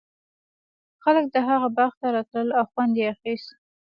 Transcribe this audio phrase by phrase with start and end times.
[1.03, 3.49] خلک د هغه باغ ته راتلل او خوند یې اخیست.